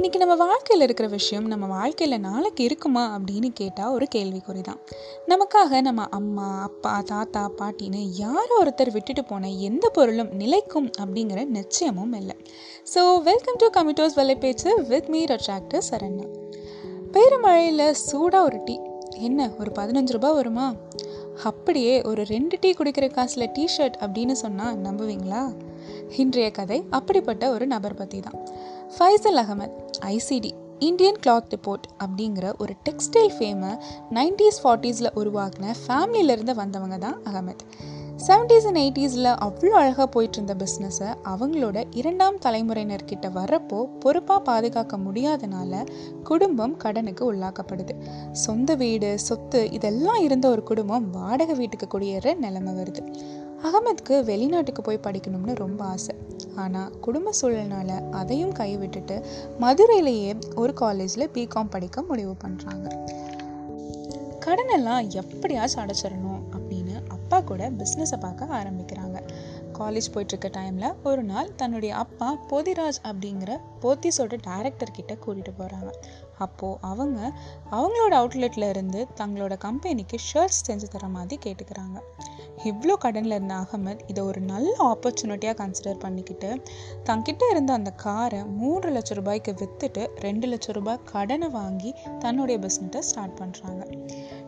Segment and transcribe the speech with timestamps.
[0.00, 4.78] இன்றைக்கி நம்ம வாழ்க்கையில் இருக்கிற விஷயம் நம்ம வாழ்க்கையில் நாளைக்கு இருக்குமா அப்படின்னு கேட்டால் ஒரு கேள்விக்குறி தான்
[5.28, 12.12] நமக்காக நம்ம அம்மா அப்பா தாத்தா பாட்டின்னு யாரோ ஒருத்தர் விட்டுட்டு போன எந்த பொருளும் நிலைக்கும் அப்படிங்கிற நிச்சயமும்
[12.12, 12.36] இல்லை.
[12.94, 16.28] ஸோ வெல்கம் டு கமிட்டோஸ் வெள்ளை பேச்சு வித் மீ அட்ராக்டர் சரண்யா
[17.12, 18.78] பேரமழையில் சூடாக ஒரு டீ.
[19.18, 20.74] என்ன ஒரு பதினஞ்சு ரூபாய் வருமா?
[21.44, 25.44] அப்படியே ஒரு ரெண்டு டீ குடிக்கிற காசில் டிஷர்ட் அப்படின்னு சொன்னால் நம்புவீங்களா?
[26.16, 28.38] இன்றைய கதை அப்படிப்பட்ட ஒரு நபர் பற்றி தான்
[28.94, 29.76] Faisal Ahmed
[30.06, 33.72] ICT Indian cloth report அப்படிங்கிற ஒரு டெக்ஸ்டைல் ஃபேமை
[34.10, 37.62] நைன்டீஸ் ஃபார்ட்டிஸில் உருவாக்கின ஃபேமிலியிலேருந்து வந்தவங்க தான் அகமத்.
[38.26, 45.88] செவன்டீஸ் அண்ட் எயிட்டிஸில் அவ்வளோ அழகாக போயிட்டு இருந்த பிஸ்னஸை அவங்களோட இரண்டாம் தலைமுறையினர்கிட்ட வர்றப்போ பொறுப்பாக பாதுகாக்க முடியாதனால
[46.24, 47.94] குடும்பம் கடனுக்கு உள்ளாக்கப்படுது.
[48.32, 53.04] சொந்த வீடு சொத்து இதெல்லாம் இருந்த ஒரு குடும்பம் வாடகை வீட்டுக்கு குடியேற நிலைமை வருது.
[53.64, 56.14] அகமதுக்கு வெளிநாட்டுக்கு போய் படிக்கணும்னு ரொம்ப ஆசை.
[56.56, 59.16] ஆனால் குடும்ப சூழல்னால அதையும் கைவிட்டுட்டு
[59.60, 62.86] மதுரையிலேயே ஒரு காலேஜில் பிகாம் படிக்க முடிவு பண்ணுறாங்க
[64.44, 69.18] கடனெல்லாம் எப்படியாச்சும் அடைச்சிடணும் அப்படின்னு அப்பா கூட பிஸ்னஸை பார்க்க ஆரம்பிக்கிறாங்க.
[69.78, 73.52] காலேஜ் போயிட்டுருக்க டைமில் ஒரு நாள் தன்னுடைய அப்பா போதிராஜ் அப்படிங்கிற
[73.82, 75.90] போத்தீஸோட டைரக்டர் கிட்ட கூட்டிகிட்டு போகிறாங்க
[76.38, 77.18] அப்போது அவங்க
[77.70, 81.98] அவங்களோட அவுட்லெட்டில் இருந்து தங்களோட கம்பெனிக்கு ஷர்ட்ஸ் செஞ்சு தர மாதிரி கேட்டுக்கிறாங்க.
[82.64, 86.62] இவ்வளோ கடனில் இருந்த அகமத் இதை ஒரு நல்ல ஆப்பர்ச்சுனிட்டியாக கன்சிடர் பண்ணிக்கிட்டு
[87.04, 92.98] தங்கிட்ட இருந்த அந்த காரை மூன்று லட்ச ரூபாய்க்கு விற்றுட்டு ரெண்டு லட்சம் ரூபாய் கடனை வாங்கி தன்னுடைய பிஸ்னஸை
[92.98, 93.82] ஸ்டார்ட் பண்ணுறாங்க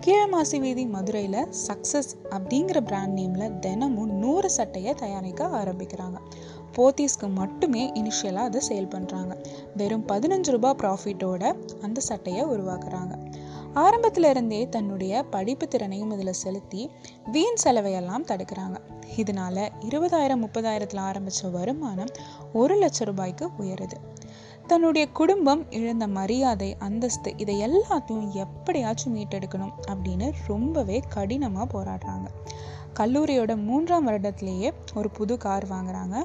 [0.00, 6.18] கீழமாசி வீதி மதுரையில் சக்ஸஸ் அப்படிங்கிற பிராண்ட் நேமில் தினமும் நூறு சட்டையை தயாரிக்க ஆரம்பிக்கிறாங்க.
[6.76, 9.32] போத்தீஸ்க்கு மட்டுமே இனிஷியலாக அதை சேல் பண்ணுறாங்க
[9.76, 11.42] வெறும் பதினஞ்சு ரூபாய் ப்ராஃபிட்டோட
[11.82, 13.14] அந்த சட்டையை உருவாக்குறாங்க.
[13.74, 16.90] ஆரம்பத்தில் இருந்தே தன்னுடைய படிப்பு திறனையும் இதில் செலுத்தி
[17.26, 18.76] வீண் செலவையெல்லாம் தடுக்கிறாங்க.
[19.16, 22.08] இதனால இருபதாயிரம் முப்பதாயிரத்தில் ஆரம்பித்த வருமானம்
[22.52, 24.00] ஒரு லட்சம் ரூபாய்க்கு உயருது.
[24.66, 32.26] தன்னுடைய குடும்பம் இழந்த மரியாதை அந்தஸ்து இதை எல்லாத்தையும் எப்படியாச்சும் மீட்டெடுக்கணும் அப்படின்னு ரொம்பவே கடினமாக போராடுறாங்க.
[32.94, 36.24] கல்லூரியோட மூன்றாம் வருடத்திலேயே ஒரு புது கார் வாங்குறாங்க.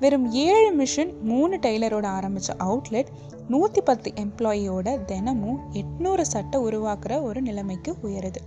[0.00, 3.06] வெறும் ஏழு மிஷின் மூணு டெய்லரோட ஆரம்பித்த அவுட்லெட்
[3.48, 8.40] நூற்றி பத்து எம்ப்ளாயியோட தினமும் எட்நூறு சட்டை உருவாக்குற ஒரு நிலைமைக்கு உயருது.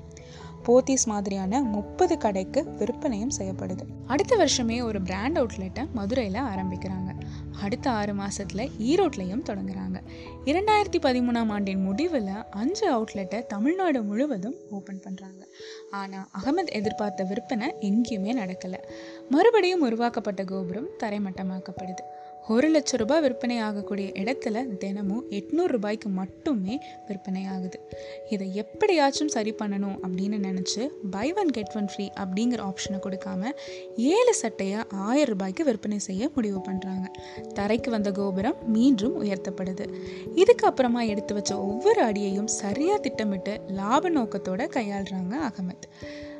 [0.63, 3.83] போத்தீஸ் மாதிரியான முப்பது கடைக்கு விற்பனையும் செய்யப்படுது.
[4.07, 7.11] அடுத்த வருஷமே ஒரு பிராண்ட் அவுட்லெட்டை மதுரையில் ஆரம்பிக்கிறாங்க.
[7.61, 10.01] அடுத்த ஆறு மாதத்தில் ஈரோட்லையும் தொடங்குறாங்க.
[10.45, 15.41] இரண்டாயிரத்தி பதிமூணாம் ஆண்டின் முடிவில் அஞ்சு அவுட்லெட்டை தமிழ்நாடு முழுவதும் ஓப்பன் பண்ணுறாங்க
[15.91, 18.79] ஆனால் அகமது எதிர்பார்த்த விற்பனை எங்கேயுமே நடக்கலை.
[19.29, 22.03] மறுபடியும் உருவாக்கப்பட்ட கோபுரம் தரைமட்டமாக்கப்படுது.
[22.49, 27.79] ஒரு லட்ச ரூபாய் விற்பனை ஆகக்கூடிய இடத்துல தினமும் எட்நூறு ரூபாய்க்கு மட்டுமே விற்பனை ஆகுது
[28.29, 33.51] இதை எப்படியாச்சும் சரி பண்ணணும் அப்படின்னு நினச்சி buy one get one free அப்படிங்கிற ஆப்ஷனை கொடுக்காம
[33.95, 37.07] ஏழு சட்டையை ஆயிரம் ரூபாய்க்கு விற்பனை செய்ய முடிவு பண்ணுறாங்க
[37.53, 39.87] தரைக்கு வந்த கோபுரம் மீண்டும் உயர்த்தப்படுது.
[40.35, 45.87] இதுக்கப்புறமா எடுத்து வச்ச ஒவ்வொரு அடியையும் சரியாக திட்டமிட்டு லாப நோக்கத்தோட கையாளுறாங்க அகமத்.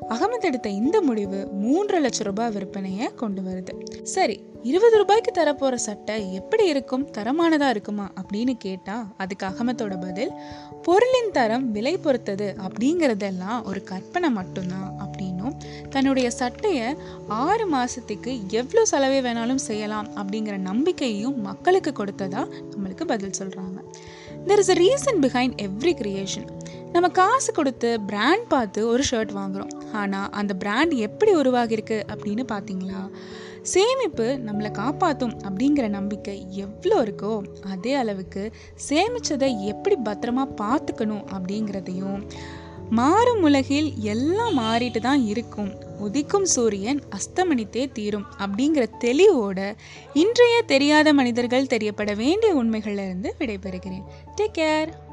[0.10, 4.04] அகமது எடுத்த இந்த முடிவு மூன்று லட்சம் ரூபாய் விற்பனையை கொண்டு வருது.
[4.04, 7.08] சரி இருபது ரூபாய்க்கு தரப்போகிற சட்டை எப்படி இருக்கும்?
[7.18, 8.12] தரமானதாக இருக்குமா?
[8.22, 10.32] அப்படின்னு கேட்டால் அதுக்கு அகமத்தோட பதில்
[10.84, 15.58] பொருளின் தரம் விலை பொறுத்தது அப்படிங்கிறதெல்லாம் ஒரு கற்பனை மட்டும்தான் அப்படின்னும்
[15.90, 16.96] தன்னுடைய சட்டையை
[17.28, 23.77] ஆறு மாதத்துக்கு எவ்வளோ செலவே வேணாலும் செய்யலாம் அப்படிங்கிற நம்பிக்கையையும் மக்களுக்கு கொடுத்ததா நம்மளுக்கு பதில் சொல்கிறாங்க
[24.46, 26.48] there is a reason behind every creation
[26.92, 33.10] நம்ம காசு கொடுத்து பிராண்ட் பார்த்து ஒரு ஷர்ட் வாங்குகிறோம் ஆனால் அந்த பிராண்ட் எப்படி உருவாகிருக்கு அப்படின்னு பார்த்தீங்களா?
[33.62, 38.52] சேமிப்பு நம்மளை காப்பாற்றும் அப்படிங்கிற நம்பிக்கை எவ்வளோ இருக்கோ அதே அளவுக்கு
[38.90, 42.28] சேமித்ததை எப்படி பத்திரமா பார்த்துக்கணும் அப்படிங்கிறதையும்
[42.90, 45.72] மாறும் உலகில் எல்லாம் மாறிட்டு தான் இருக்கும்.
[46.04, 49.76] உதிக்கும் சூரியன் அஸ்தமனித்தே தீரும் அப்படிங்கிற தெளிவோட
[50.14, 54.04] இன்றைய தெரியாத மனிதர்கள் தெரியப்பட வேண்டிய உண்மைகள்ல இருந்து விடைபெறுகிறேன்.
[54.36, 55.06] Take care